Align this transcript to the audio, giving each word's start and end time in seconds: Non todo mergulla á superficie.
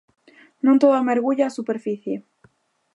Non 0.65 0.79
todo 0.81 1.07
mergulla 1.09 1.49
á 1.51 1.55
superficie. 1.57 2.15